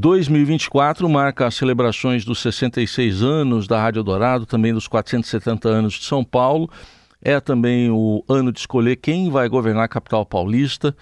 2024 0.00 1.06
marca 1.10 1.46
as 1.46 1.54
celebrações 1.54 2.24
dos 2.24 2.40
66 2.40 3.22
anos 3.22 3.66
da 3.66 3.78
Rádio 3.78 4.02
Dourado, 4.02 4.46
também 4.46 4.72
dos 4.72 4.88
470 4.88 5.68
anos 5.68 5.92
de 5.92 6.06
São 6.06 6.24
Paulo. 6.24 6.70
É 7.20 7.38
também 7.38 7.90
o 7.90 8.24
ano 8.26 8.50
de 8.50 8.60
escolher 8.60 8.96
quem 8.96 9.28
vai 9.28 9.46
governar 9.46 9.84
a 9.84 9.88
capital 9.88 10.24
paulista. 10.24 10.96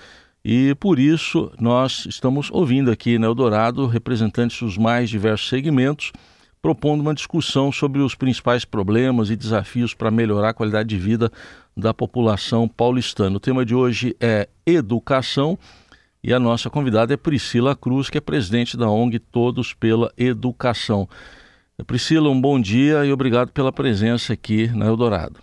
E 0.44 0.74
por 0.80 0.98
isso 0.98 1.48
nós 1.60 2.06
estamos 2.06 2.50
ouvindo 2.50 2.90
aqui 2.90 3.20
na 3.20 3.28
Eldorado 3.28 3.86
representantes 3.86 4.60
dos 4.60 4.76
mais 4.76 5.08
diversos 5.08 5.48
segmentos 5.48 6.12
propondo 6.60 7.00
uma 7.00 7.14
discussão 7.14 7.70
sobre 7.70 8.00
os 8.00 8.16
principais 8.16 8.64
problemas 8.64 9.30
e 9.30 9.36
desafios 9.36 9.94
para 9.94 10.10
melhorar 10.10 10.48
a 10.48 10.54
qualidade 10.54 10.88
de 10.88 10.98
vida 10.98 11.30
da 11.76 11.94
população 11.94 12.66
paulistana. 12.66 13.36
O 13.36 13.40
tema 13.40 13.64
de 13.64 13.76
hoje 13.76 14.16
é 14.20 14.48
educação 14.66 15.56
e 16.22 16.32
a 16.32 16.38
nossa 16.38 16.68
convidada 16.68 17.14
é 17.14 17.16
Priscila 17.16 17.76
Cruz, 17.76 18.10
que 18.10 18.18
é 18.18 18.20
presidente 18.20 18.76
da 18.76 18.88
ONG 18.88 19.18
Todos 19.18 19.72
pela 19.72 20.12
Educação. 20.16 21.08
Priscila, 21.86 22.28
um 22.28 22.40
bom 22.40 22.60
dia 22.60 23.04
e 23.04 23.12
obrigado 23.12 23.52
pela 23.52 23.72
presença 23.72 24.32
aqui 24.32 24.66
na 24.68 24.86
Eldorado. 24.86 25.38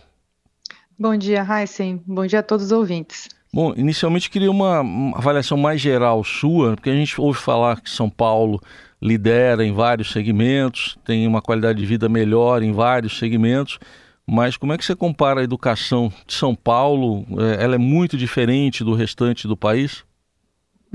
Bom 0.98 1.16
dia, 1.16 1.46
Heisen. 1.46 2.02
Bom 2.06 2.26
dia 2.26 2.40
a 2.40 2.44
todos 2.44 2.66
os 2.68 2.72
ouvintes. 2.72 3.30
Bom, 3.54 3.74
inicialmente 3.78 4.30
queria 4.30 4.52
uma 4.52 4.80
avaliação 5.18 5.58
mais 5.58 5.80
geral 5.80 6.24
sua, 6.24 6.76
porque 6.76 6.90
a 6.90 6.96
gente 6.96 7.20
ouve 7.20 7.40
falar 7.40 7.80
que 7.80 7.90
São 7.90 8.10
Paulo 8.10 8.62
lidera 9.02 9.66
em 9.66 9.72
vários 9.72 10.12
segmentos, 10.12 10.98
tem 11.06 11.26
uma 11.26 11.42
qualidade 11.42 11.80
de 11.80 11.86
vida 11.86 12.10
melhor 12.10 12.62
em 12.64 12.74
vários 12.74 13.18
segmentos, 13.18 13.80
mas 14.28 14.58
como 14.58 14.74
é 14.74 14.78
que 14.78 14.84
você 14.84 14.96
compara 14.96 15.40
a 15.40 15.44
educação 15.44 16.12
de 16.26 16.34
São 16.34 16.56
Paulo? 16.56 17.26
É, 17.40 17.64
ela 17.64 17.76
é 17.76 17.78
muito 17.78 18.18
diferente 18.18 18.84
do 18.84 18.94
restante 18.94 19.48
do 19.48 19.56
país? 19.56 20.04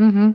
Uhum. 0.01 0.35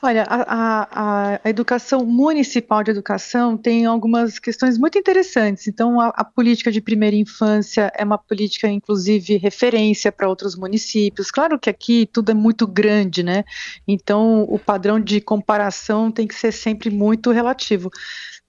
Olha, 0.00 0.24
a, 0.28 0.42
a, 0.42 1.40
a, 1.44 1.48
educação 1.50 2.04
municipal 2.04 2.82
de 2.84 2.90
educação 2.90 3.56
tem 3.56 3.84
algumas 3.84 4.38
questões 4.38 4.78
muito 4.78 4.96
interessantes. 4.96 5.66
Então, 5.66 6.00
a, 6.00 6.08
a, 6.08 6.24
política 6.24 6.70
de 6.70 6.80
primeira 6.80 7.16
infância 7.16 7.92
é 7.96 8.04
uma 8.04 8.18
política, 8.18 8.68
inclusive, 8.68 9.36
referência 9.36 10.12
para 10.12 10.28
outros 10.28 10.56
municípios. 10.56 11.30
Claro 11.32 11.58
que 11.58 11.68
aqui 11.68 12.08
tudo 12.12 12.30
é 12.30 12.34
muito 12.34 12.64
grande, 12.66 13.24
né? 13.24 13.44
Então, 13.86 14.44
o 14.48 14.58
padrão 14.58 15.00
de 15.00 15.20
comparação 15.20 16.10
tem 16.12 16.28
que 16.28 16.34
ser 16.34 16.52
sempre 16.52 16.88
muito 16.88 17.32
relativo. 17.32 17.90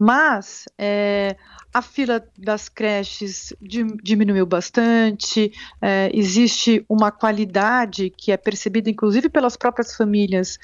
Mas, 0.05 0.65
é, 0.77 1.37
a 1.73 1.81
fila 1.81 2.21
das 2.37 2.67
creches 2.67 3.53
diminuiu 3.61 4.45
bastante, 4.45 5.49
é, 5.81 6.11
existe 6.13 6.85
uma 6.89 7.09
qualidade 7.09 8.09
que 8.09 8.29
é 8.29 8.35
percebida, 8.35 8.89
inclusive, 8.89 9.29
pelas 9.29 9.55
próprias 9.55 9.95
famílias, 9.95 10.59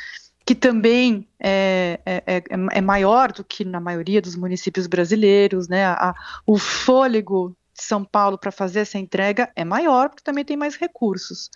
que 0.46 0.54
também 0.54 1.26
é, 1.40 2.02
é, 2.06 2.18
é, 2.28 2.44
é 2.50 2.82
maior 2.82 3.32
do 3.32 3.42
que 3.46 3.64
na 3.64 3.80
maioria 3.80 4.22
dos 4.22 4.36
municípios 4.36 4.88
brasileiros, 4.88 5.70
né? 5.70 5.86
A, 5.86 6.14
o 6.46 6.58
fôlego 6.58 7.56
de 7.74 7.82
São 7.82 8.04
Paulo 8.04 8.38
para 8.38 8.52
fazer 8.52 8.82
essa 8.82 8.98
entrega 8.98 9.50
é 9.56 9.64
maior, 9.64 10.10
porque 10.10 10.22
também 10.22 10.44
tem 10.44 10.58
mais 10.58 10.76
recursos. 10.76 11.50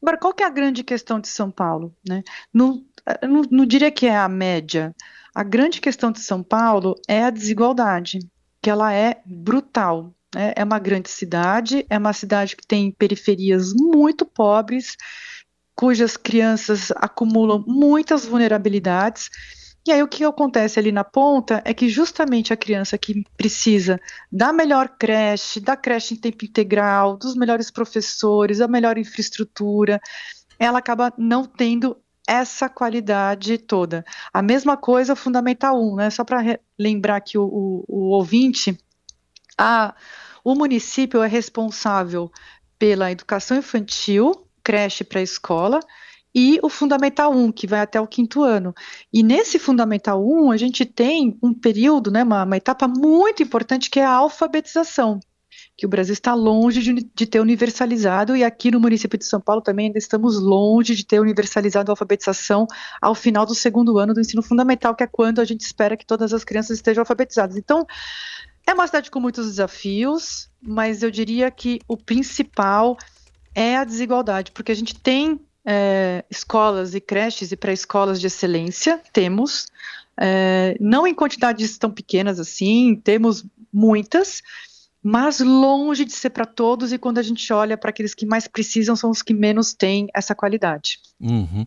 Agora, 0.00 0.18
qual 0.18 0.32
que 0.32 0.44
é 0.44 0.46
a 0.46 0.50
grande 0.50 0.84
questão 0.84 1.18
de 1.18 1.26
São 1.26 1.50
Paulo? 1.50 1.92
Né? 2.08 2.22
Não, 2.54 2.84
não, 3.24 3.42
não 3.50 3.66
diria 3.66 3.90
que 3.90 4.06
é 4.06 4.16
a 4.16 4.28
média. 4.28 4.94
A 5.34 5.42
grande 5.42 5.80
questão 5.80 6.10
de 6.10 6.20
São 6.20 6.42
Paulo 6.42 6.94
é 7.06 7.24
a 7.24 7.30
desigualdade 7.30 8.18
que 8.62 8.70
ela 8.70 8.92
é 8.92 9.20
brutal. 9.24 10.12
Né? 10.34 10.52
É 10.56 10.64
uma 10.64 10.78
grande 10.78 11.08
cidade, 11.08 11.86
é 11.88 11.98
uma 11.98 12.12
cidade 12.12 12.56
que 12.56 12.66
tem 12.66 12.90
periferias 12.90 13.72
muito 13.74 14.26
pobres, 14.26 14.96
cujas 15.74 16.16
crianças 16.16 16.90
acumulam 16.96 17.64
muitas 17.66 18.26
vulnerabilidades. 18.26 19.30
E 19.86 19.92
aí 19.92 20.02
o 20.02 20.08
que 20.08 20.24
acontece 20.24 20.78
ali 20.78 20.92
na 20.92 21.04
ponta 21.04 21.62
é 21.64 21.72
que 21.72 21.88
justamente 21.88 22.52
a 22.52 22.56
criança 22.56 22.98
que 22.98 23.22
precisa 23.36 23.98
da 24.30 24.52
melhor 24.52 24.88
creche, 24.98 25.60
da 25.60 25.76
creche 25.76 26.14
em 26.14 26.18
tempo 26.18 26.44
integral, 26.44 27.16
dos 27.16 27.34
melhores 27.34 27.70
professores, 27.70 28.58
da 28.58 28.68
melhor 28.68 28.98
infraestrutura, 28.98 30.00
ela 30.58 30.78
acaba 30.78 31.12
não 31.16 31.44
tendo 31.46 31.96
essa 32.28 32.68
qualidade 32.68 33.56
toda. 33.56 34.04
A 34.32 34.42
mesma 34.42 34.76
coisa 34.76 35.16
Fundamental 35.16 35.80
1, 35.80 35.96
né? 35.96 36.10
Só 36.10 36.22
para 36.22 36.60
lembrar 36.78 37.22
que 37.22 37.38
o, 37.38 37.44
o, 37.44 37.84
o 37.88 38.10
ouvinte, 38.10 38.78
a, 39.56 39.94
o 40.44 40.54
município 40.54 41.22
é 41.22 41.26
responsável 41.26 42.30
pela 42.78 43.10
educação 43.10 43.56
infantil, 43.56 44.46
creche 44.62 45.04
pré-escola, 45.04 45.80
e 46.34 46.60
o 46.62 46.68
Fundamental 46.68 47.32
1, 47.32 47.50
que 47.50 47.66
vai 47.66 47.80
até 47.80 47.98
o 47.98 48.06
quinto 48.06 48.42
ano. 48.42 48.74
E 49.10 49.22
nesse 49.22 49.58
Fundamental 49.58 50.22
1, 50.22 50.50
a 50.50 50.56
gente 50.58 50.84
tem 50.84 51.38
um 51.42 51.54
período, 51.54 52.10
né, 52.10 52.22
uma, 52.22 52.44
uma 52.44 52.56
etapa 52.58 52.86
muito 52.86 53.42
importante 53.42 53.88
que 53.88 53.98
é 53.98 54.04
a 54.04 54.12
alfabetização 54.12 55.18
que 55.78 55.86
o 55.86 55.88
Brasil 55.88 56.12
está 56.12 56.34
longe 56.34 56.82
de, 56.82 57.08
de, 57.14 57.24
ter 57.24 57.38
universalizado, 57.38 58.34
e 58.34 58.42
aqui 58.42 58.68
no 58.68 58.80
município 58.80 59.16
de 59.16 59.24
São 59.24 59.40
Paulo 59.40 59.62
também 59.62 59.86
ainda 59.86 59.98
estamos 59.98 60.36
longe 60.36 60.96
de 60.96 61.06
ter 61.06 61.20
universalizado 61.20 61.88
a 61.88 61.92
alfabetização 61.92 62.66
ao 63.00 63.14
final 63.14 63.46
do 63.46 63.54
segundo 63.54 63.96
ano 63.96 64.12
do 64.12 64.20
ensino 64.20 64.42
fundamental, 64.42 64.92
que 64.92 65.04
é 65.04 65.06
quando 65.06 65.40
a 65.40 65.44
gente 65.44 65.60
espera 65.60 65.96
que 65.96 66.04
todas 66.04 66.34
as 66.34 66.42
crianças 66.42 66.78
estejam 66.78 67.02
alfabetizadas. 67.02 67.56
Então, 67.56 67.86
é 68.66 68.74
uma 68.74 68.88
cidade 68.88 69.08
com 69.08 69.20
muitos 69.20 69.46
desafios, 69.46 70.50
mas 70.60 71.04
eu 71.04 71.12
diria 71.12 71.48
que 71.48 71.80
o 71.86 71.96
principal 71.96 72.98
é 73.54 73.76
a 73.76 73.84
desigualdade, 73.84 74.50
porque 74.50 74.72
a 74.72 74.74
gente 74.74 74.96
tem 74.96 75.40
é, 75.64 76.24
escolas 76.28 76.92
e 76.92 77.00
creches 77.00 77.52
e 77.52 77.56
pré-escolas 77.56 78.20
de 78.20 78.26
excelência, 78.26 79.00
temos, 79.12 79.68
é, 80.20 80.76
não 80.80 81.06
em 81.06 81.14
quantidades 81.14 81.78
tão 81.78 81.90
pequenas 81.92 82.40
assim, 82.40 83.00
temos 83.04 83.46
muitas, 83.72 84.42
mas 85.02 85.40
longe 85.40 86.04
de 86.04 86.12
ser 86.12 86.30
para 86.30 86.44
todos, 86.44 86.92
e 86.92 86.98
quando 86.98 87.18
a 87.18 87.22
gente 87.22 87.52
olha 87.52 87.76
para 87.76 87.90
aqueles 87.90 88.14
que 88.14 88.26
mais 88.26 88.48
precisam, 88.48 88.96
são 88.96 89.10
os 89.10 89.22
que 89.22 89.32
menos 89.32 89.72
têm 89.72 90.08
essa 90.14 90.34
qualidade. 90.34 90.98
Uhum. 91.20 91.64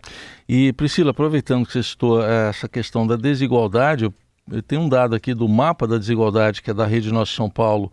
E 0.48 0.74
Priscila, 0.74 1.12
aproveitando 1.12 1.66
que 1.66 1.74
você 1.74 1.84
citou 1.84 2.22
eh, 2.22 2.50
essa 2.50 2.68
questão 2.68 3.08
da 3.08 3.16
desigualdade, 3.16 4.04
eu 4.52 4.62
tenho 4.62 4.82
um 4.82 4.90
dado 4.90 5.16
aqui 5.16 5.34
do 5.34 5.48
mapa 5.48 5.88
da 5.88 5.98
desigualdade, 5.98 6.62
que 6.62 6.72
é 6.72 6.74
da 6.74 6.86
Rede 6.86 7.12
Nossa 7.12 7.32
São 7.32 7.50
Paulo 7.50 7.90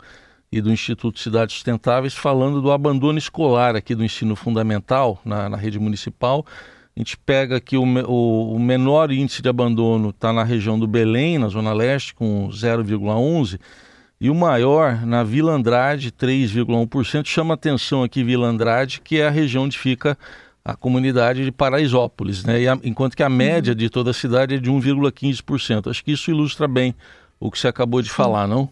e 0.51 0.61
do 0.61 0.71
Instituto 0.71 1.19
Cidades 1.19 1.55
Sustentáveis, 1.55 2.13
falando 2.13 2.61
do 2.61 2.71
abandono 2.71 3.17
escolar 3.17 3.75
aqui 3.75 3.95
do 3.95 4.03
ensino 4.03 4.35
fundamental 4.35 5.21
na, 5.23 5.47
na 5.47 5.57
rede 5.57 5.79
municipal. 5.79 6.45
A 6.95 6.99
gente 6.99 7.15
pega 7.17 7.55
aqui 7.55 7.77
o, 7.77 7.83
o, 7.83 8.55
o 8.55 8.59
menor 8.59 9.11
índice 9.11 9.41
de 9.41 9.47
abandono 9.47 10.09
está 10.09 10.33
na 10.33 10.43
região 10.43 10.77
do 10.77 10.87
Belém, 10.87 11.37
na 11.37 11.47
Zona 11.47 11.71
Leste, 11.71 12.13
com 12.13 12.49
0,11 12.49 13.59
e 14.19 14.29
o 14.29 14.35
maior 14.35 15.05
na 15.05 15.23
Vila 15.23 15.53
Andrade, 15.53 16.11
3,1%. 16.11 17.25
Chama 17.25 17.53
atenção 17.53 18.03
aqui 18.03 18.23
Vila 18.23 18.47
Andrade, 18.47 19.01
que 19.01 19.19
é 19.19 19.27
a 19.27 19.31
região 19.31 19.63
onde 19.63 19.77
fica 19.77 20.17
a 20.63 20.75
comunidade 20.75 21.45
de 21.45 21.51
Paraisópolis, 21.51 22.43
né? 22.43 22.67
A, 22.67 22.77
enquanto 22.83 23.15
que 23.15 23.23
a 23.23 23.29
média 23.29 23.73
de 23.73 23.89
toda 23.89 24.11
a 24.11 24.13
cidade 24.13 24.55
é 24.55 24.57
de 24.57 24.69
1,15%. 24.69 25.89
Acho 25.89 26.03
que 26.03 26.11
isso 26.11 26.29
ilustra 26.29 26.67
bem 26.67 26.93
o 27.39 27.49
que 27.49 27.57
você 27.57 27.67
acabou 27.67 28.01
de 28.01 28.09
falar, 28.09 28.47
não? 28.47 28.69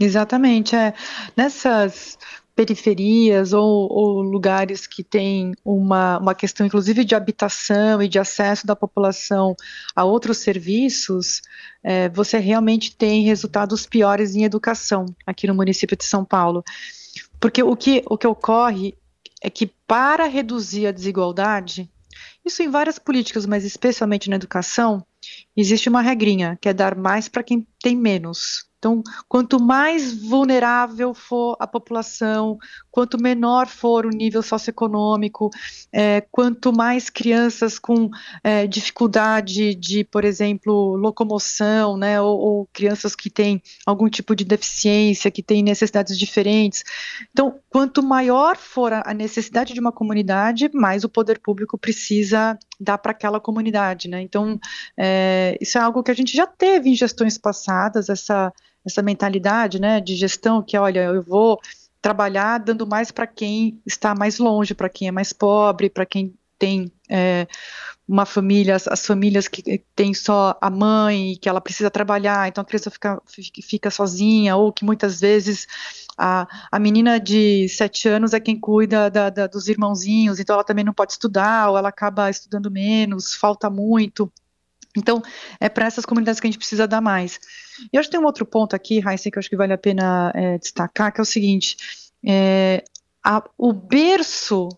Exatamente, 0.00 0.74
é. 0.74 0.94
Nessas 1.36 2.18
periferias 2.54 3.52
ou, 3.52 3.90
ou, 3.90 4.22
lugares 4.22 4.86
que 4.86 5.02
têm 5.02 5.52
uma, 5.64 6.18
uma 6.18 6.34
questão, 6.34 6.64
inclusive, 6.64 7.04
de 7.04 7.14
habitação 7.14 8.00
e 8.00 8.08
de 8.08 8.18
acesso 8.18 8.66
da 8.66 8.76
população 8.76 9.56
a 9.94 10.04
outros 10.04 10.38
serviços, 10.38 11.42
é, 11.82 12.08
você 12.08 12.38
realmente 12.38 12.94
tem 12.94 13.24
resultados 13.24 13.86
piores 13.86 14.34
em 14.34 14.44
educação 14.44 15.06
aqui 15.26 15.46
no 15.46 15.54
município 15.54 15.96
de 15.96 16.04
São 16.04 16.24
Paulo. 16.24 16.62
Porque 17.40 17.62
o 17.62 17.76
que, 17.76 18.02
o 18.06 18.16
que 18.16 18.26
ocorre 18.26 18.94
é 19.42 19.50
que, 19.50 19.66
para 19.66 20.26
reduzir 20.26 20.86
a 20.86 20.92
desigualdade, 20.92 21.90
isso 22.44 22.62
em 22.62 22.70
várias 22.70 22.98
políticas, 22.98 23.46
mas 23.46 23.64
especialmente 23.64 24.30
na 24.30 24.36
educação, 24.36 25.04
existe 25.56 25.88
uma 25.88 26.02
regrinha, 26.02 26.58
que 26.60 26.68
é 26.68 26.72
dar 26.72 26.96
mais 26.96 27.28
para 27.28 27.42
quem 27.42 27.66
tem 27.80 27.96
menos. 27.96 28.68
Então, 28.84 29.02
quanto 29.26 29.58
mais 29.58 30.12
vulnerável 30.12 31.14
for 31.14 31.56
a 31.58 31.66
população, 31.66 32.58
quanto 32.90 33.18
menor 33.18 33.66
for 33.66 34.04
o 34.04 34.10
nível 34.10 34.42
socioeconômico, 34.42 35.48
é, 35.90 36.20
quanto 36.30 36.70
mais 36.70 37.08
crianças 37.08 37.78
com 37.78 38.10
é, 38.42 38.66
dificuldade 38.66 39.74
de, 39.74 40.04
por 40.04 40.22
exemplo, 40.22 40.96
locomoção, 40.96 41.96
né, 41.96 42.20
ou, 42.20 42.38
ou, 42.38 42.68
crianças 42.74 43.16
que 43.16 43.30
têm 43.30 43.62
algum 43.86 44.06
tipo 44.06 44.36
de 44.36 44.44
deficiência, 44.44 45.30
que 45.30 45.42
têm 45.42 45.62
necessidades 45.62 46.18
diferentes. 46.18 46.84
Então, 47.32 47.58
quanto 47.70 48.02
maior 48.02 48.54
for 48.54 48.92
a 48.92 49.14
necessidade 49.14 49.72
de 49.72 49.80
uma 49.80 49.92
comunidade, 49.92 50.68
mais 50.74 51.04
o 51.04 51.08
poder 51.08 51.38
público 51.38 51.78
precisa 51.78 52.58
dar 52.80 52.98
para 52.98 53.12
aquela 53.12 53.40
comunidade, 53.40 54.08
né? 54.08 54.20
Então, 54.20 54.58
é, 54.96 55.56
isso 55.60 55.78
é 55.78 55.80
algo 55.80 56.02
que 56.02 56.10
a 56.10 56.14
gente 56.14 56.36
já 56.36 56.46
teve 56.46 56.90
em 56.90 56.94
gestões 56.94 57.38
passadas, 57.38 58.08
essa 58.08 58.52
essa 58.84 59.02
mentalidade 59.02 59.80
né, 59.80 60.00
de 60.00 60.14
gestão 60.14 60.62
que, 60.62 60.76
olha, 60.76 61.04
eu 61.04 61.22
vou 61.22 61.58
trabalhar 62.02 62.58
dando 62.58 62.86
mais 62.86 63.10
para 63.10 63.26
quem 63.26 63.80
está 63.86 64.14
mais 64.14 64.38
longe, 64.38 64.74
para 64.74 64.90
quem 64.90 65.08
é 65.08 65.10
mais 65.10 65.32
pobre, 65.32 65.88
para 65.88 66.04
quem 66.04 66.34
tem 66.58 66.92
é, 67.08 67.46
uma 68.06 68.26
família, 68.26 68.76
as, 68.76 68.86
as, 68.86 69.06
famílias 69.06 69.48
que 69.48 69.82
tem 69.96 70.12
só 70.12 70.56
a 70.60 70.68
mãe, 70.68 71.38
que 71.40 71.48
ela 71.48 71.60
precisa 71.60 71.90
trabalhar, 71.90 72.48
então 72.48 72.60
a 72.62 72.64
criança 72.64 72.90
fica, 72.90 73.20
fica 73.62 73.90
sozinha, 73.90 74.56
ou 74.56 74.72
que 74.72 74.84
muitas 74.84 75.20
vezes 75.20 75.66
a, 76.16 76.46
a 76.70 76.78
menina 76.78 77.18
de 77.18 77.66
sete 77.68 78.08
anos 78.08 78.34
é 78.34 78.40
quem 78.40 78.60
cuida 78.60 79.10
da, 79.10 79.30
da, 79.30 79.46
dos 79.46 79.68
irmãozinhos, 79.68 80.38
então 80.38 80.54
ela 80.54 80.64
também 80.64 80.84
não 80.84 80.92
pode 80.92 81.12
estudar, 81.12 81.70
ou 81.70 81.78
ela 81.78 81.88
acaba 81.88 82.28
estudando 82.28 82.70
menos, 82.70 83.34
falta 83.34 83.70
muito. 83.70 84.30
Então, 84.96 85.20
é 85.58 85.68
para 85.68 85.86
essas 85.86 86.04
comunidades 86.04 86.38
que 86.38 86.46
a 86.46 86.50
gente 86.50 86.58
precisa 86.58 86.86
dar 86.86 87.00
mais. 87.00 87.40
E 87.92 87.98
acho 87.98 88.08
que 88.08 88.12
tem 88.12 88.20
um 88.20 88.26
outro 88.26 88.46
ponto 88.46 88.76
aqui, 88.76 89.00
Raíssa, 89.00 89.30
que 89.30 89.36
eu 89.36 89.40
acho 89.40 89.50
que 89.50 89.56
vale 89.56 89.72
a 89.72 89.78
pena 89.78 90.30
é, 90.34 90.58
destacar, 90.58 91.12
que 91.12 91.20
é 91.20 91.22
o 91.22 91.26
seguinte: 91.26 91.76
é, 92.24 92.84
a, 93.24 93.42
o 93.58 93.72
berço 93.72 94.68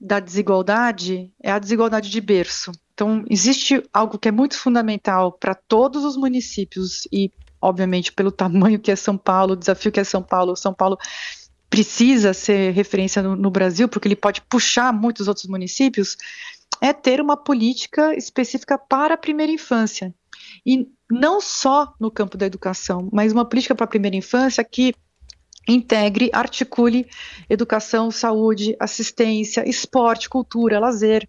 da 0.00 0.18
desigualdade 0.18 1.30
é 1.42 1.50
a 1.50 1.58
desigualdade 1.58 2.08
de 2.08 2.20
berço. 2.20 2.72
Então, 2.94 3.24
existe 3.28 3.82
algo 3.92 4.18
que 4.18 4.28
é 4.28 4.32
muito 4.32 4.58
fundamental 4.58 5.32
para 5.32 5.54
todos 5.54 6.04
os 6.04 6.16
municípios 6.16 7.06
e, 7.12 7.30
obviamente, 7.60 8.12
pelo 8.12 8.32
tamanho 8.32 8.80
que 8.80 8.90
é 8.90 8.96
São 8.96 9.18
Paulo, 9.18 9.52
o 9.52 9.56
desafio 9.56 9.92
que 9.92 10.00
é 10.00 10.04
São 10.04 10.22
Paulo. 10.22 10.56
São 10.56 10.72
Paulo 10.72 10.96
precisa 11.68 12.32
ser 12.32 12.72
referência 12.72 13.22
no, 13.22 13.36
no 13.36 13.50
Brasil, 13.50 13.88
porque 13.88 14.08
ele 14.08 14.16
pode 14.16 14.40
puxar 14.42 14.92
muitos 14.92 15.28
outros 15.28 15.46
municípios, 15.46 16.16
é 16.80 16.92
ter 16.92 17.20
uma 17.20 17.36
política 17.36 18.14
específica 18.16 18.78
para 18.78 19.14
a 19.14 19.18
primeira 19.18 19.52
infância. 19.52 20.14
E 20.64 20.88
não 21.10 21.40
só 21.40 21.92
no 22.00 22.10
campo 22.10 22.36
da 22.36 22.46
educação, 22.46 23.08
mas 23.12 23.32
uma 23.32 23.44
política 23.44 23.74
para 23.74 23.84
a 23.84 23.88
primeira 23.88 24.16
infância 24.16 24.64
que 24.64 24.94
integre, 25.70 26.30
articule 26.32 27.06
educação, 27.48 28.10
saúde, 28.10 28.76
assistência, 28.78 29.68
esporte, 29.68 30.28
cultura, 30.28 30.78
lazer. 30.78 31.28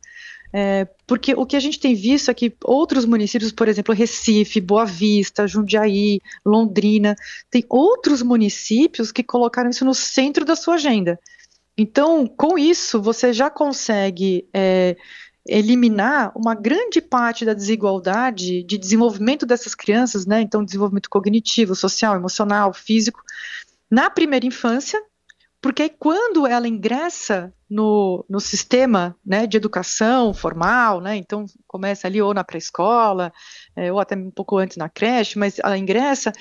É, 0.54 0.86
porque 1.08 1.34
o 1.34 1.46
que 1.46 1.56
a 1.56 1.60
gente 1.60 1.80
tem 1.80 1.96
visto 1.96 2.30
é 2.30 2.34
que 2.34 2.54
outros 2.66 3.06
municípios, 3.06 3.52
por 3.52 3.68
exemplo, 3.68 3.96
Recife, 3.96 4.60
Boa 4.60 4.86
Vista, 4.86 5.48
Jundiaí, 5.48 6.20
Londrina, 6.46 7.16
tem 7.50 7.66
outros 7.70 8.22
municípios 8.22 9.12
que 9.12 9.24
colocaram 9.24 9.70
isso 9.70 9.86
no 9.86 9.94
centro 9.94 10.44
da 10.44 10.56
sua 10.56 10.76
agenda. 10.76 11.18
Então, 11.78 12.28
com 12.28 12.60
isso, 12.60 13.02
você 13.02 13.32
já 13.32 13.50
consegue 13.50 14.46
é, 14.54 14.98
eliminar 15.48 16.32
uma 16.36 16.54
grande 16.54 17.02
parte 17.02 17.46
da 17.46 17.54
desigualdade 17.54 18.64
de 18.64 18.78
desenvolvimento 18.78 19.46
dessas 19.46 19.74
crianças, 19.74 20.26
né? 20.26 20.42
Então, 20.42 20.64
desenvolvimento 20.64 21.10
cognitivo, 21.10 21.76
social, 21.76 22.16
emocional, 22.16 22.74
físico, 22.74 23.22
na 23.92 24.10
primeira 24.10 24.46
infância, 24.46 25.02
porque 25.62 25.90
quando 25.90 26.48
ela 26.48 26.68
ingressa 26.68 27.54
no, 27.70 28.26
no 28.28 28.40
sistema 28.40 29.16
né, 29.24 29.46
de 29.46 29.58
educação 29.58 30.34
formal, 30.34 31.02
né, 31.02 31.18
então 31.18 31.46
começa 31.68 32.08
ali 32.08 32.22
ou 32.22 32.34
na 32.34 32.44
pré-escola, 32.44 33.32
é, 33.76 33.92
ou 33.92 34.00
até 34.00 34.16
um 34.16 34.32
pouco 34.32 34.58
antes 34.58 34.78
na 34.78 34.90
creche, 34.90 35.38
mas 35.38 35.60
ela 35.60 35.78
ingressa, 35.78 36.32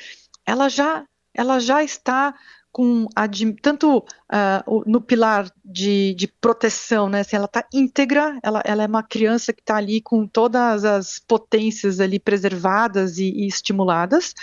ela 0.47 0.69
já, 0.69 1.05
ela 1.35 1.59
já 1.59 1.83
está 1.83 2.35
com 2.73 3.07
a 3.17 3.27
tanto 3.61 3.99
uh, 3.99 4.83
no 4.87 5.01
pilar 5.01 5.51
de, 5.65 6.15
de 6.15 6.29
proteção, 6.29 7.09
né? 7.09 7.21
Assim, 7.21 7.35
ela 7.35 7.47
está 7.47 7.67
íntegra, 7.73 8.39
ela, 8.43 8.63
ela 8.65 8.85
é 8.85 8.87
uma 8.87 9.03
criança 9.03 9.53
que 9.53 9.61
está 9.61 9.77
ali 9.77 10.01
com 10.01 10.25
todas 10.27 10.85
as 10.85 11.19
potências 11.19 11.99
ali 11.99 12.21
preservadas 12.21 13.19
e, 13.19 13.25
e 13.25 13.49
estimuladas, 13.49 14.35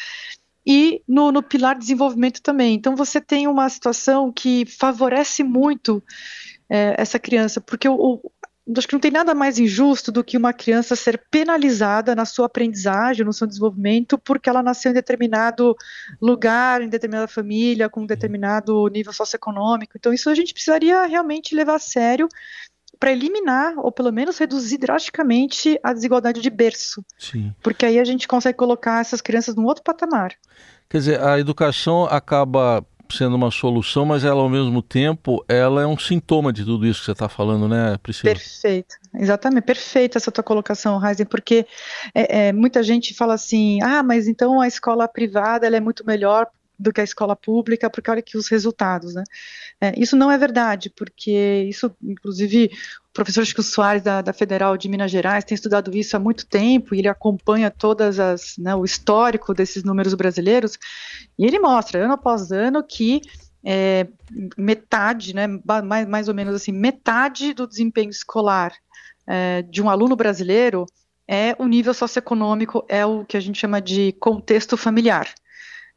e 0.68 1.02
no, 1.08 1.32
no 1.32 1.42
pilar 1.42 1.78
desenvolvimento 1.78 2.42
também. 2.42 2.76
Então 2.76 2.94
você 2.94 3.22
tem 3.22 3.48
uma 3.48 3.70
situação 3.70 4.34
que 4.34 4.66
favorece 4.66 5.42
muito 5.42 6.04
é, 6.70 6.94
essa 6.98 7.18
criança, 7.18 7.62
porque 7.62 7.88
o, 7.88 7.96
o, 7.96 8.32
acho 8.78 8.86
que 8.86 8.94
não 8.94 9.00
tem 9.00 9.12
nada 9.12 9.34
mais 9.34 9.58
injusto 9.58 10.12
do 10.12 10.26
que 10.26 10.36
uma 10.36 10.52
criança 10.52 10.94
ser 10.94 11.24
penalizada 11.32 12.14
na 12.14 12.26
sua 12.26 12.48
aprendizagem, 12.48 13.26
no 13.26 13.32
seu 13.32 13.48
desenvolvimento, 13.48 14.18
porque 14.18 14.50
ela 14.50 14.62
nasceu 14.62 14.92
em 14.92 14.94
determinado 14.94 15.74
lugar, 16.22 16.82
em 16.82 16.90
determinada 16.90 17.30
família, 17.30 17.88
com 17.88 18.02
um 18.02 18.06
determinado 18.06 18.88
nível 18.90 19.14
socioeconômico. 19.14 19.94
Então, 19.96 20.12
isso 20.12 20.30
a 20.30 20.36
gente 20.36 20.54
precisaria 20.54 21.06
realmente 21.06 21.56
levar 21.56 21.76
a 21.76 21.80
sério 21.80 22.28
para 23.00 23.12
eliminar, 23.12 23.74
ou 23.78 23.92
pelo 23.92 24.12
menos 24.12 24.38
reduzir 24.38 24.78
drasticamente, 24.78 25.80
a 25.84 25.94
desigualdade 25.94 26.42
de 26.42 26.50
berço. 26.50 27.04
Sim. 27.18 27.54
Porque 27.62 27.86
aí 27.86 28.00
a 28.00 28.06
gente 28.06 28.28
consegue 28.28 28.58
colocar 28.58 29.02
essas 29.02 29.22
crianças 29.22 29.56
num 29.56 29.66
outro 29.66 29.84
patamar. 29.84 30.34
Quer 30.90 30.98
dizer, 30.98 31.22
a 31.22 31.40
educação 31.40 32.06
acaba 32.06 32.86
sendo 33.10 33.36
uma 33.36 33.52
solução, 33.52 34.06
mas 34.06 34.24
ela 34.24 34.42
ao 34.42 34.50
mesmo 34.50 34.82
tempo 34.82 35.44
ela 35.48 35.82
é 35.82 35.88
um 35.88 35.98
sintoma 35.98 36.52
de 36.52 36.66
tudo 36.66 36.86
isso 36.86 37.00
que 37.00 37.06
você 37.06 37.12
está 37.12 37.30
falando, 37.30 37.68
né, 37.68 37.98
Priscila? 38.02 38.34
Perfeito, 38.34 38.96
exatamente, 39.16 39.64
perfeita 39.64 40.18
essa 40.18 40.32
tua 40.32 40.44
colocação, 40.44 41.04
Heisen, 41.04 41.26
porque 41.26 41.66
é, 42.14 42.48
é, 42.48 42.54
muita 42.54 42.84
gente 42.84 43.14
fala 43.14 43.34
assim, 43.34 43.82
ah, 43.82 44.04
mas 44.04 44.28
então 44.28 44.60
a 44.60 44.68
escola 44.68 45.08
privada 45.08 45.66
ela 45.66 45.78
é 45.78 45.80
muito 45.80 46.06
melhor 46.06 46.48
do 46.80 46.94
que 46.94 47.02
a 47.02 47.04
escola 47.04 47.36
pública, 47.36 47.90
porque 47.90 48.10
olha 48.12 48.22
que 48.22 48.38
os 48.38 48.48
resultados, 48.48 49.16
né? 49.16 49.24
É, 49.82 49.94
isso 50.00 50.16
não 50.16 50.32
é 50.32 50.38
verdade, 50.38 50.90
porque 50.90 51.66
isso, 51.68 51.92
inclusive, 52.04 52.72
o 53.10 53.14
professor 53.14 53.46
Chico 53.46 53.64
Soares 53.64 54.04
da, 54.04 54.22
da, 54.22 54.34
Federal 54.34 54.78
de 54.78 54.88
Minas 54.88 55.10
Gerais 55.10 55.44
tem 55.44 55.56
estudado 55.56 55.96
isso 55.96 56.16
há 56.16 56.20
muito 56.20 56.46
tempo 56.46 56.94
e 56.94 57.00
ele 57.00 57.08
acompanha 57.08 57.72
todas 57.72 58.20
as, 58.20 58.58
né, 58.58 58.76
o 58.76 58.86
histórico 58.86 59.54
desses 59.54 59.84
números 59.84 60.14
brasileiros 60.14 60.78
e 61.38 61.46
ele 61.46 61.60
mostra, 61.60 62.04
ano 62.04 62.14
após 62.14 62.52
ano, 62.52 62.84
que 62.84 63.22
é, 63.64 64.08
metade, 64.58 65.34
né, 65.34 65.48
mais, 65.84 66.08
mais 66.08 66.28
ou 66.28 66.34
menos 66.34 66.56
assim, 66.56 66.72
metade 66.72 67.54
do 67.54 67.68
desempenho 67.68 68.10
escolar 68.10 68.72
é, 69.26 69.62
de 69.64 69.82
um 69.82 69.90
aluno 69.90 70.16
brasileiro 70.16 70.86
é 71.28 71.56
o 71.60 71.68
nível 71.68 71.94
socioeconômico, 71.94 72.86
é 72.88 73.06
o 73.06 73.26
que 73.26 73.36
a 73.36 73.40
gente 73.40 73.60
chama 73.60 73.82
de 73.82 74.14
contexto 74.14 74.78
familiar. 74.78 75.28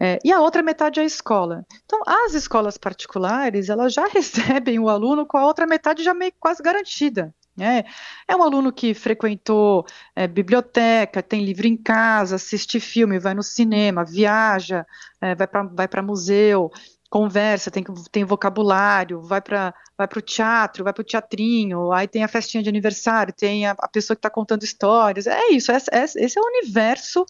É, 0.02 0.18
e 0.24 0.32
a 0.32 0.40
outra 0.40 0.62
metade 0.62 0.98
é 0.98 1.02
a 1.02 1.06
escola. 1.06 1.66
Então, 1.84 2.00
as 2.06 2.32
escolas 2.32 2.78
particulares, 2.78 3.68
elas 3.68 3.92
já 3.92 4.06
recebem 4.08 4.78
o 4.78 4.88
aluno 4.88 5.26
com 5.26 5.36
a 5.36 5.44
outra 5.44 5.66
metade 5.66 6.02
já 6.02 6.14
meio 6.14 6.32
quase 6.40 6.62
garantida. 6.62 7.34
É, 7.58 7.84
é 8.26 8.34
um 8.34 8.42
aluno 8.42 8.72
que 8.72 8.94
frequentou 8.94 9.84
é, 10.16 10.26
biblioteca, 10.26 11.22
tem 11.22 11.44
livro 11.44 11.66
em 11.66 11.76
casa, 11.76 12.36
assiste 12.36 12.80
filme, 12.80 13.18
vai 13.18 13.34
no 13.34 13.42
cinema, 13.42 14.02
viaja, 14.02 14.86
é, 15.20 15.34
vai 15.34 15.46
para 15.46 15.64
vai 15.64 16.02
museu, 16.02 16.70
conversa, 17.10 17.70
tem, 17.70 17.84
tem 18.10 18.24
vocabulário, 18.24 19.20
vai 19.20 19.42
para 19.42 19.74
vai 19.98 20.08
o 20.16 20.22
teatro, 20.22 20.84
vai 20.84 20.92
para 20.94 21.02
o 21.02 21.04
teatrinho, 21.04 21.92
aí 21.92 22.08
tem 22.08 22.24
a 22.24 22.28
festinha 22.28 22.62
de 22.62 22.70
aniversário, 22.70 23.34
tem 23.34 23.66
a, 23.66 23.72
a 23.78 23.88
pessoa 23.88 24.16
que 24.16 24.20
está 24.20 24.30
contando 24.30 24.62
histórias. 24.62 25.26
É 25.26 25.48
isso, 25.50 25.70
esse, 25.70 25.90
esse 25.92 26.38
é 26.38 26.40
o 26.40 26.46
universo 26.46 27.26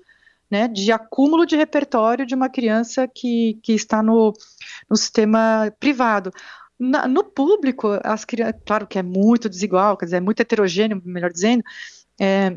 né, 0.51 0.67
de 0.67 0.91
acúmulo 0.91 1.47
de 1.47 1.57
repertório 1.57 2.27
de 2.27 2.35
uma 2.35 2.49
criança 2.49 3.07
que, 3.07 3.59
que 3.63 3.73
está 3.73 4.03
no, 4.03 4.33
no 4.91 4.97
sistema 4.97 5.73
privado. 5.79 6.33
Na, 6.79 7.07
no 7.07 7.23
público, 7.23 7.89
as 8.03 8.25
crianças, 8.25 8.61
claro 8.67 8.87
que 8.87 8.99
é 8.99 9.03
muito 9.03 9.49
desigual, 9.49 9.97
quer 9.97 10.07
dizer, 10.07 10.17
é 10.17 10.21
muito 10.21 10.41
heterogêneo, 10.41 11.01
melhor 11.05 11.31
dizendo, 11.31 11.63
é, 12.19 12.57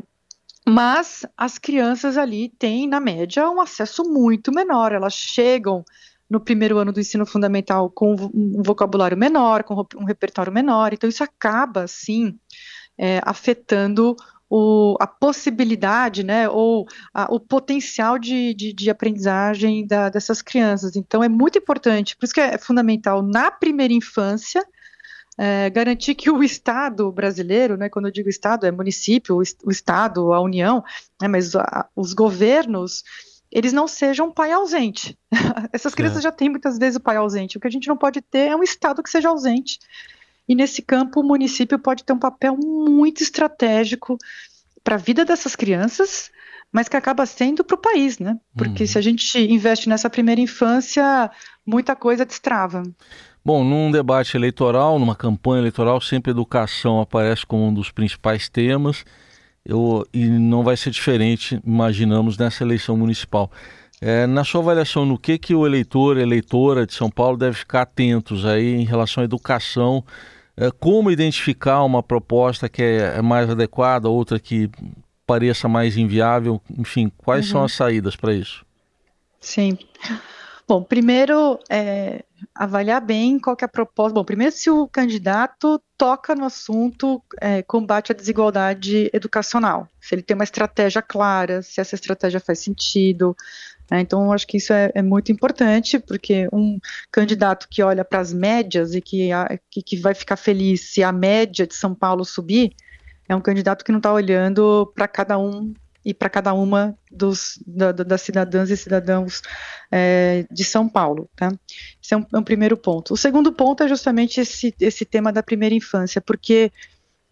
mas 0.66 1.26
as 1.36 1.58
crianças 1.58 2.16
ali 2.16 2.48
têm, 2.48 2.88
na 2.88 2.98
média, 2.98 3.48
um 3.50 3.60
acesso 3.60 4.02
muito 4.02 4.50
menor, 4.50 4.92
elas 4.92 5.12
chegam 5.12 5.84
no 6.28 6.40
primeiro 6.40 6.78
ano 6.78 6.90
do 6.90 7.00
ensino 7.00 7.26
fundamental 7.26 7.90
com 7.90 8.14
um 8.34 8.62
vocabulário 8.62 9.16
menor, 9.16 9.62
com 9.62 9.86
um 9.96 10.04
repertório 10.04 10.50
menor, 10.50 10.94
então 10.94 11.08
isso 11.08 11.22
acaba, 11.22 11.86
sim, 11.86 12.38
é, 12.96 13.20
afetando 13.22 14.16
o, 14.56 14.96
a 15.00 15.06
possibilidade, 15.08 16.22
né, 16.22 16.48
ou 16.48 16.86
a, 17.12 17.26
o 17.34 17.40
potencial 17.40 18.20
de, 18.20 18.54
de, 18.54 18.72
de 18.72 18.88
aprendizagem 18.88 19.84
da, 19.84 20.08
dessas 20.08 20.40
crianças. 20.40 20.94
Então, 20.94 21.24
é 21.24 21.28
muito 21.28 21.58
importante, 21.58 22.16
por 22.16 22.24
isso 22.24 22.34
que 22.34 22.40
é 22.40 22.56
fundamental 22.56 23.20
na 23.20 23.50
primeira 23.50 23.92
infância. 23.92 24.64
É, 25.36 25.68
garantir 25.70 26.14
que 26.14 26.30
o 26.30 26.44
Estado 26.44 27.10
brasileiro, 27.10 27.76
né, 27.76 27.88
quando 27.88 28.04
eu 28.06 28.12
digo 28.12 28.28
Estado, 28.28 28.64
é 28.64 28.70
município, 28.70 29.34
o, 29.34 29.42
o 29.64 29.70
Estado, 29.72 30.32
a 30.32 30.40
União, 30.40 30.84
né, 31.20 31.26
mas 31.26 31.56
a, 31.56 31.88
os 31.96 32.12
governos, 32.12 33.02
eles 33.50 33.72
não 33.72 33.88
sejam 33.88 34.30
pai 34.30 34.52
ausente. 34.52 35.18
Essas 35.72 35.96
crianças 35.96 36.18
é. 36.18 36.22
já 36.22 36.30
têm 36.30 36.48
muitas 36.48 36.78
vezes 36.78 36.94
o 36.94 37.00
pai 37.02 37.16
ausente. 37.16 37.58
O 37.58 37.60
que 37.60 37.66
a 37.66 37.70
gente 37.70 37.88
não 37.88 37.96
pode 37.96 38.20
ter 38.20 38.50
é 38.50 38.54
um 38.54 38.62
Estado 38.62 39.02
que 39.02 39.10
seja 39.10 39.30
ausente 39.30 39.80
e 40.48 40.54
nesse 40.54 40.82
campo, 40.82 41.20
o 41.20 41.24
município 41.24 41.78
pode 41.78 42.04
ter 42.04 42.12
um 42.12 42.18
papel 42.18 42.56
muito 42.56 43.22
estratégico 43.22 44.18
para 44.82 44.96
a 44.96 44.98
vida 44.98 45.24
dessas 45.24 45.56
crianças, 45.56 46.30
mas 46.70 46.88
que 46.88 46.96
acaba 46.96 47.24
sendo 47.24 47.64
para 47.64 47.76
o 47.76 47.80
país, 47.80 48.18
né? 48.18 48.38
Porque 48.54 48.82
uhum. 48.82 48.86
se 48.86 48.98
a 48.98 49.00
gente 49.00 49.38
investe 49.38 49.88
nessa 49.88 50.10
primeira 50.10 50.40
infância, 50.40 51.30
muita 51.66 51.96
coisa 51.96 52.26
destrava. 52.26 52.82
Bom, 53.44 53.64
num 53.64 53.90
debate 53.90 54.36
eleitoral, 54.36 54.98
numa 54.98 55.14
campanha 55.14 55.60
eleitoral, 55.60 56.00
sempre 56.00 56.30
educação 56.30 57.00
aparece 57.00 57.46
como 57.46 57.66
um 57.66 57.72
dos 57.72 57.90
principais 57.90 58.48
temas. 58.48 59.04
Eu, 59.64 60.06
e 60.12 60.26
não 60.26 60.62
vai 60.62 60.76
ser 60.76 60.90
diferente, 60.90 61.58
imaginamos, 61.64 62.36
nessa 62.36 62.62
eleição 62.62 62.96
municipal. 62.96 63.50
É, 64.00 64.26
na 64.26 64.44
sua 64.44 64.60
avaliação, 64.60 65.06
no 65.06 65.18
que, 65.18 65.38
que 65.38 65.54
o 65.54 65.64
eleitor, 65.66 66.18
eleitora 66.18 66.86
de 66.86 66.92
São 66.92 67.10
Paulo 67.10 67.38
deve 67.38 67.56
ficar 67.56 67.82
atentos 67.82 68.44
aí 68.44 68.74
em 68.74 68.84
relação 68.84 69.22
à 69.22 69.24
educação 69.24 70.04
como 70.78 71.10
identificar 71.10 71.82
uma 71.82 72.02
proposta 72.02 72.68
que 72.68 72.82
é, 72.82 73.16
é 73.16 73.22
mais 73.22 73.50
adequada, 73.50 74.08
outra 74.08 74.38
que 74.38 74.70
pareça 75.26 75.68
mais 75.68 75.96
inviável? 75.96 76.60
Enfim, 76.78 77.10
quais 77.16 77.46
uhum. 77.46 77.52
são 77.52 77.64
as 77.64 77.72
saídas 77.72 78.16
para 78.16 78.32
isso? 78.32 78.64
Sim. 79.40 79.76
Bom, 80.66 80.82
primeiro, 80.82 81.58
é, 81.68 82.24
avaliar 82.54 83.00
bem 83.00 83.38
qual 83.38 83.54
que 83.54 83.64
é 83.64 83.66
a 83.66 83.68
proposta. 83.68 84.14
Bom, 84.14 84.24
primeiro, 84.24 84.54
se 84.54 84.70
o 84.70 84.88
candidato 84.88 85.80
toca 85.98 86.34
no 86.34 86.46
assunto 86.46 87.22
é, 87.38 87.62
combate 87.62 88.12
à 88.12 88.14
desigualdade 88.14 89.10
educacional, 89.12 89.86
se 90.00 90.14
ele 90.14 90.22
tem 90.22 90.34
uma 90.34 90.44
estratégia 90.44 91.02
clara, 91.02 91.60
se 91.60 91.80
essa 91.80 91.94
estratégia 91.94 92.40
faz 92.40 92.60
sentido. 92.60 93.36
Né? 93.90 94.00
Então, 94.00 94.32
acho 94.32 94.46
que 94.46 94.56
isso 94.56 94.72
é, 94.72 94.90
é, 94.94 95.02
muito 95.02 95.30
importante, 95.30 95.98
porque 95.98 96.48
um 96.52 96.78
candidato 97.10 97.68
que 97.68 97.82
olha 97.82 98.04
para 98.04 98.20
as 98.20 98.32
médias 98.32 98.94
e 98.94 99.00
que, 99.00 99.30
a, 99.32 99.58
que, 99.70 99.82
que 99.82 99.96
vai 99.96 100.14
ficar 100.14 100.36
feliz 100.36 100.92
se 100.92 101.02
a 101.02 101.12
média 101.12 101.66
de 101.66 101.74
São 101.74 101.94
Paulo 101.94 102.24
subir, 102.24 102.72
é 103.28 103.34
um 103.34 103.40
candidato 103.40 103.84
que 103.84 103.92
não 103.92 103.98
está 103.98 104.12
olhando 104.12 104.90
para 104.94 105.08
cada 105.08 105.38
um 105.38 105.72
e 106.04 106.12
para 106.12 106.28
cada 106.28 106.52
uma 106.52 106.96
dos, 107.10 107.58
da, 107.66 107.90
das 107.90 108.20
cidadãs 108.20 108.68
e 108.68 108.76
cidadãos 108.76 109.40
é, 109.90 110.46
de 110.50 110.62
São 110.62 110.86
Paulo. 110.86 111.30
Tá? 111.34 111.50
Esse 112.02 112.12
é 112.12 112.16
um, 112.16 112.26
é 112.34 112.38
um, 112.38 112.42
primeiro 112.42 112.76
ponto. 112.76 113.14
O 113.14 113.16
segundo 113.16 113.50
ponto 113.52 113.82
é 113.82 113.88
justamente 113.88 114.40
esse, 114.40 114.74
esse 114.78 115.06
tema 115.06 115.32
da 115.32 115.42
primeira 115.42 115.74
infância, 115.74 116.20
porque 116.20 116.70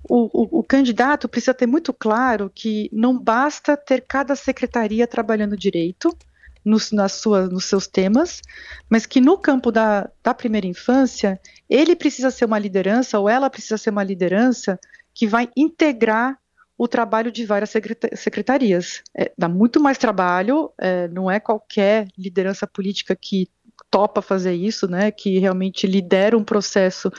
o, 0.08 0.24
o, 0.32 0.60
o, 0.60 0.62
candidato 0.64 1.28
precisa 1.28 1.52
ter 1.52 1.66
muito 1.66 1.92
claro 1.92 2.50
que 2.52 2.88
não 2.90 3.16
basta 3.18 3.76
ter 3.76 4.00
cada 4.00 4.34
secretaria 4.34 5.06
trabalhando 5.06 5.56
direito 5.56 6.16
nos, 6.64 6.90
suas, 7.10 7.50
nos 7.50 7.64
seus 7.64 7.86
temas, 7.86 8.40
mas 8.88 9.06
que 9.06 9.20
no 9.20 9.36
campo 9.36 9.72
da, 9.72 10.10
da 10.22 10.32
primeira 10.32 10.66
infância, 10.66 11.40
ele 11.68 11.96
precisa 11.96 12.30
ser 12.30 12.44
uma 12.44 12.58
liderança, 12.58 13.18
ou 13.18 13.28
ela 13.28 13.50
precisa 13.50 13.78
ser 13.78 13.90
uma 13.90 14.04
liderança 14.04 14.78
que 15.14 15.26
vai 15.26 15.48
integrar 15.56 16.38
o 16.76 16.88
trabalho 16.88 17.30
de 17.30 17.44
várias 17.44 17.70
secretarias. 18.16 19.02
É, 19.16 19.32
dá 19.36 19.48
muito 19.48 19.80
mais 19.80 19.98
trabalho, 19.98 20.72
é, 20.78 21.08
não 21.08 21.30
é 21.30 21.38
qualquer 21.38 22.08
liderança 22.16 22.66
política 22.66 23.14
que 23.14 23.48
topa 23.90 24.22
fazer 24.22 24.54
isso, 24.54 24.88
né, 24.88 25.10
que 25.10 25.38
realmente 25.38 25.86
lidera 25.86 26.36
um 26.36 26.42
processo 26.42 27.12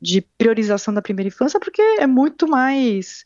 de 0.00 0.22
priorização 0.38 0.92
da 0.94 1.02
primeira 1.02 1.28
infância, 1.28 1.60
porque 1.60 1.82
é 1.82 2.06
muito 2.06 2.48
mais 2.48 3.24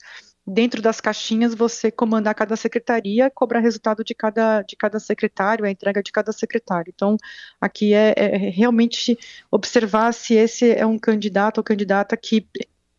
dentro 0.48 0.80
das 0.80 1.00
caixinhas 1.00 1.54
você 1.54 1.90
comandar 1.90 2.34
cada 2.34 2.56
secretaria, 2.56 3.30
cobrar 3.30 3.60
resultado 3.60 4.02
de 4.02 4.14
cada, 4.14 4.62
de 4.62 4.76
cada 4.76 4.98
secretário, 4.98 5.64
a 5.64 5.70
entrega 5.70 6.02
de 6.02 6.10
cada 6.10 6.32
secretário. 6.32 6.92
Então, 6.94 7.16
aqui 7.60 7.92
é, 7.92 8.14
é 8.16 8.36
realmente 8.50 9.18
observar 9.50 10.12
se 10.12 10.34
esse 10.34 10.70
é 10.72 10.86
um 10.86 10.98
candidato 10.98 11.58
ou 11.58 11.64
candidata 11.64 12.16
que 12.16 12.46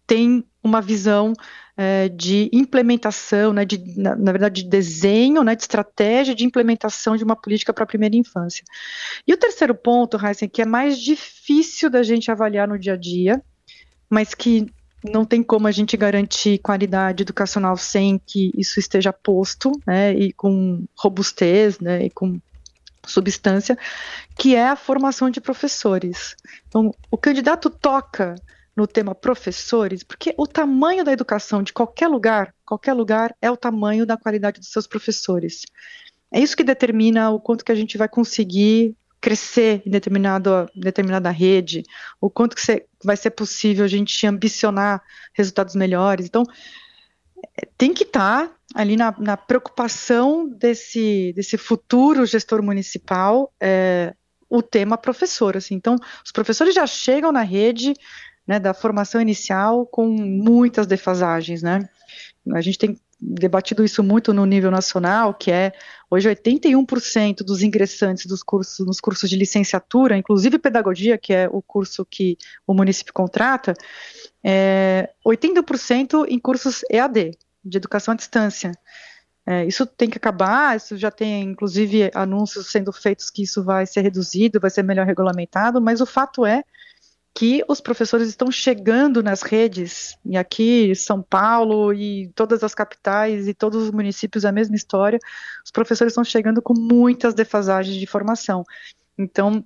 tem 0.05 0.43
uma 0.63 0.81
visão 0.81 1.33
é, 1.77 2.09
de 2.09 2.49
implementação, 2.51 3.53
né, 3.53 3.63
de, 3.63 3.77
na, 3.97 4.15
na, 4.15 4.31
verdade, 4.31 4.63
de 4.63 4.69
desenho, 4.69 5.43
né, 5.43 5.55
de 5.55 5.61
estratégia 5.61 6.35
de 6.35 6.45
implementação 6.45 7.15
de 7.15 7.23
uma 7.23 7.35
política 7.35 7.73
para 7.73 7.83
a 7.83 7.87
primeira 7.87 8.15
infância. 8.15 8.63
E 9.25 9.33
o 9.33 9.37
terceiro 9.37 9.73
ponto, 9.73 10.17
Heisen, 10.17 10.49
que 10.49 10.61
é 10.61 10.65
mais 10.65 10.99
difícil 10.99 11.89
da 11.89 12.03
gente 12.03 12.29
avaliar 12.29 12.67
no 12.67 12.77
dia 12.77 12.93
a 12.93 12.97
dia, 12.97 13.41
mas 14.09 14.33
que 14.33 14.67
não 15.03 15.25
tem 15.25 15.41
como 15.41 15.67
a 15.67 15.71
gente 15.71 15.95
garantir 15.95 16.57
qualidade 16.59 17.23
educacional 17.23 17.77
sem 17.77 18.19
que 18.19 18.51
isso 18.55 18.79
esteja 18.79 19.13
posto, 19.13 19.71
né, 19.85 20.13
e 20.13 20.33
com 20.33 20.85
robustez, 20.95 21.79
né, 21.79 22.05
e 22.05 22.09
com 22.09 22.39
substância, 23.05 23.77
que 24.37 24.55
é 24.55 24.67
a 24.67 24.75
formação 24.75 25.29
de 25.29 25.41
professores. 25.41 26.35
Então, 26.67 26.93
o 27.09 27.17
candidato 27.17 27.69
toca 27.69 28.35
no 28.75 28.87
tema 28.87 29.15
professores, 29.15 30.03
porque 30.03 30.33
o 30.37 30.47
tamanho 30.47 31.03
da 31.03 31.11
educação 31.11 31.61
de 31.63 31.73
qualquer 31.73 32.07
lugar, 32.07 32.53
qualquer 32.65 32.93
lugar 32.93 33.35
é 33.41 33.49
o 33.49 33.57
tamanho 33.57 34.05
da 34.05 34.15
qualidade 34.15 34.59
dos 34.59 34.71
seus 34.71 34.87
professores. 34.87 35.65
É 36.31 36.39
isso 36.39 36.55
que 36.55 36.63
determina 36.63 37.29
o 37.31 37.39
quanto 37.39 37.65
que 37.65 37.71
a 37.71 37.75
gente 37.75 37.97
vai 37.97 38.07
conseguir 38.07 38.95
crescer 39.21 39.81
em 39.85 39.89
determinado, 39.89 40.69
determinada 40.75 41.29
rede, 41.29 41.83
o 42.21 42.29
quanto 42.29 42.55
que 42.55 42.61
ser, 42.61 42.85
vai 43.03 43.17
ser 43.17 43.31
possível 43.31 43.83
a 43.85 43.87
gente 43.87 44.25
ambicionar 44.25 45.01
resultados 45.33 45.75
melhores. 45.75 46.25
Então, 46.25 46.43
é, 47.57 47.67
tem 47.77 47.93
que 47.93 48.03
estar 48.03 48.47
tá 48.47 48.55
ali 48.73 48.95
na, 48.95 49.13
na, 49.19 49.35
preocupação 49.35 50.47
desse, 50.47 51.33
desse 51.35 51.57
futuro 51.57 52.25
gestor 52.25 52.63
municipal 52.63 53.51
é, 53.59 54.13
o 54.49 54.61
tema 54.61 54.97
professor. 54.97 55.57
Assim. 55.57 55.75
Então, 55.75 55.95
os 56.23 56.31
professores 56.31 56.73
já 56.73 56.87
chegam 56.87 57.31
na 57.31 57.41
rede 57.41 57.93
né, 58.47 58.59
da 58.59 58.73
formação 58.73 59.21
inicial 59.21 59.85
com 59.85 60.07
muitas 60.07 60.87
defasagens, 60.87 61.61
né? 61.61 61.87
A 62.51 62.61
gente 62.61 62.79
tem 62.79 62.99
debatido 63.19 63.83
isso 63.83 64.01
muito 64.01 64.33
no 64.33 64.45
nível 64.45 64.71
nacional, 64.71 65.33
que 65.33 65.51
é 65.51 65.73
hoje 66.09 66.29
81% 66.29 67.43
dos 67.43 67.61
ingressantes 67.61 68.25
dos 68.25 68.41
cursos, 68.41 68.85
nos 68.85 69.01
cursos 69.01 69.29
de 69.29 69.35
licenciatura, 69.35 70.17
inclusive 70.17 70.57
pedagogia, 70.57 71.17
que 71.17 71.33
é 71.33 71.49
o 71.51 71.61
curso 71.61 72.05
que 72.05 72.37
o 72.65 72.73
município 72.73 73.13
contrata, 73.13 73.73
é 74.43 75.09
80% 75.25 76.25
em 76.29 76.39
cursos 76.39 76.81
EAD, 76.89 77.37
de 77.63 77.77
educação 77.77 78.13
à 78.13 78.17
distância. 78.17 78.71
É, 79.45 79.65
isso 79.65 79.85
tem 79.85 80.09
que 80.09 80.17
acabar, 80.17 80.77
isso 80.77 80.95
já 80.95 81.11
tem, 81.11 81.41
inclusive, 81.41 82.11
anúncios 82.13 82.71
sendo 82.71 82.93
feitos 82.93 83.29
que 83.29 83.43
isso 83.43 83.63
vai 83.63 83.85
ser 83.85 84.01
reduzido, 84.01 84.59
vai 84.59 84.69
ser 84.69 84.83
melhor 84.83 85.05
regulamentado, 85.05 85.81
mas 85.81 85.99
o 85.99 86.05
fato 86.05 86.45
é 86.45 86.63
que 87.33 87.63
os 87.67 87.79
professores 87.79 88.27
estão 88.27 88.51
chegando 88.51 89.23
nas 89.23 89.41
redes, 89.41 90.17
e 90.25 90.35
aqui 90.35 90.93
São 90.95 91.21
Paulo 91.21 91.93
e 91.93 92.29
todas 92.35 92.63
as 92.63 92.73
capitais 92.73 93.47
e 93.47 93.53
todos 93.53 93.83
os 93.83 93.91
municípios 93.91 94.45
a 94.45 94.51
mesma 94.51 94.75
história, 94.75 95.19
os 95.63 95.71
professores 95.71 96.11
estão 96.11 96.23
chegando 96.23 96.61
com 96.61 96.73
muitas 96.73 97.33
defasagens 97.33 97.95
de 97.95 98.05
formação. 98.05 98.63
Então, 99.17 99.63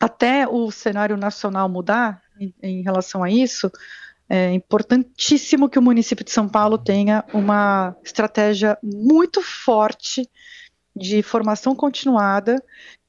até 0.00 0.46
o 0.46 0.70
cenário 0.70 1.16
nacional 1.16 1.68
mudar 1.68 2.20
em, 2.38 2.54
em 2.62 2.82
relação 2.82 3.22
a 3.22 3.30
isso, 3.30 3.70
é 4.28 4.52
importantíssimo 4.52 5.68
que 5.68 5.78
o 5.78 5.82
município 5.82 6.24
de 6.24 6.32
São 6.32 6.48
Paulo 6.48 6.76
tenha 6.76 7.24
uma 7.32 7.96
estratégia 8.04 8.76
muito 8.82 9.40
forte 9.40 10.28
de 10.94 11.22
formação 11.22 11.74
continuada, 11.74 12.62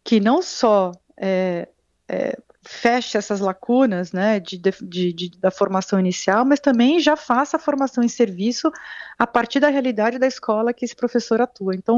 que 0.03 0.19
não 0.19 0.41
só 0.41 0.91
é, 1.17 1.67
é, 2.07 2.37
feche 2.67 3.17
essas 3.17 3.39
lacunas 3.39 4.11
né, 4.11 4.39
de, 4.39 4.57
de, 4.57 5.13
de, 5.13 5.31
da 5.39 5.49
formação 5.49 5.99
inicial, 5.99 6.45
mas 6.45 6.59
também 6.59 6.99
já 6.99 7.15
faça 7.15 7.57
a 7.57 7.59
formação 7.59 8.03
em 8.03 8.09
serviço 8.09 8.71
a 9.17 9.25
partir 9.25 9.59
da 9.59 9.69
realidade 9.69 10.19
da 10.19 10.27
escola 10.27 10.73
que 10.73 10.85
esse 10.85 10.95
professor 10.95 11.41
atua. 11.41 11.75
Então, 11.75 11.97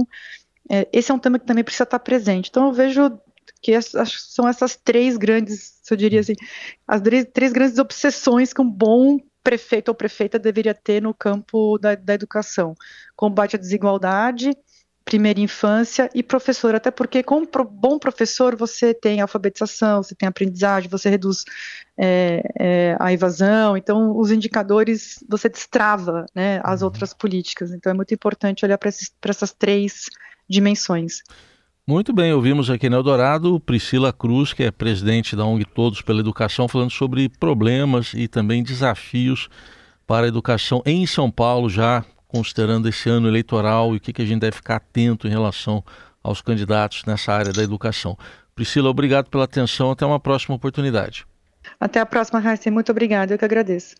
é, 0.69 0.87
esse 0.93 1.11
é 1.11 1.13
um 1.13 1.19
tema 1.19 1.39
que 1.39 1.45
também 1.45 1.63
precisa 1.63 1.83
estar 1.83 1.99
presente. 1.99 2.49
Então, 2.49 2.67
eu 2.67 2.73
vejo 2.73 3.19
que 3.61 3.73
são 3.81 4.47
essas 4.47 4.75
três 4.75 5.17
grandes, 5.17 5.81
eu 5.89 5.97
diria 5.97 6.19
assim, 6.19 6.35
as 6.87 7.01
três, 7.01 7.27
três 7.33 7.51
grandes 7.51 7.77
obsessões 7.77 8.53
que 8.53 8.61
um 8.61 8.69
bom 8.69 9.17
prefeito 9.43 9.89
ou 9.89 9.95
prefeita 9.95 10.37
deveria 10.37 10.73
ter 10.73 11.01
no 11.01 11.13
campo 11.13 11.77
da, 11.77 11.95
da 11.95 12.13
educação: 12.13 12.75
combate 13.15 13.55
à 13.55 13.59
desigualdade, 13.59 14.51
primeira 15.09 15.39
infância 15.39 16.07
e 16.13 16.21
professor, 16.21 16.75
até 16.75 16.91
porque 16.91 17.23
com 17.23 17.39
um 17.39 17.47
bom 17.65 17.97
professor 17.97 18.55
você 18.55 18.93
tem 18.93 19.21
alfabetização, 19.21 20.03
você 20.03 20.13
tem 20.13 20.29
aprendizagem, 20.29 20.87
você 20.87 21.09
reduz 21.09 21.45
é, 21.97 22.43
é, 22.59 22.97
a 22.99 23.11
evasão, 23.11 23.75
então 23.75 24.15
os 24.15 24.29
indicadores 24.29 25.23
você 25.27 25.49
destrava 25.49 26.27
né, 26.35 26.61
as 26.63 26.81
uhum. 26.81 26.85
outras 26.85 27.11
políticas, 27.11 27.71
então 27.71 27.91
é 27.91 27.95
muito 27.95 28.13
importante 28.13 28.63
olhar 28.63 28.77
para 28.77 28.89
essas 28.89 29.51
três 29.51 30.05
dimensões. 30.47 31.23
Muito 31.87 32.13
bem, 32.13 32.31
ouvimos 32.31 32.69
aqui 32.69 32.87
no 32.87 32.97
Eldorado 32.97 33.59
Priscila 33.61 34.13
Cruz, 34.13 34.53
que 34.53 34.61
é 34.61 34.69
presidente 34.69 35.35
da 35.35 35.43
ONG 35.43 35.65
Todos 35.65 36.03
pela 36.03 36.19
Educação, 36.19 36.67
falando 36.67 36.91
sobre 36.91 37.29
problemas 37.29 38.13
e 38.13 38.27
também 38.27 38.61
desafios 38.61 39.49
para 40.05 40.27
a 40.27 40.29
educação 40.29 40.83
em 40.85 41.07
São 41.07 41.31
Paulo, 41.31 41.67
já 41.67 42.05
considerando 42.29 42.87
esse 42.87 43.09
ano 43.09 43.27
eleitoral 43.27 43.93
e 43.93 43.97
o 43.97 43.99
que, 43.99 44.13
que 44.13 44.21
a 44.21 44.25
gente 44.25 44.39
deve 44.39 44.55
ficar 44.55 44.77
atento 44.77 45.27
em 45.27 45.31
relação 45.31 45.83
aos 46.23 46.41
candidatos 46.41 47.03
nessa 47.05 47.33
área 47.33 47.51
da 47.51 47.63
educação. 47.63 48.17
Priscila, 48.55 48.89
obrigado 48.89 49.29
pela 49.29 49.43
atenção. 49.43 49.91
Até 49.91 50.05
uma 50.05 50.19
próxima 50.19 50.55
oportunidade. 50.55 51.25
Até 51.79 51.99
a 51.99 52.05
próxima, 52.05 52.39
Raíssa. 52.39 52.69
Muito 52.69 52.91
obrigada. 52.91 53.33
Eu 53.33 53.37
que 53.37 53.45
agradeço. 53.45 53.95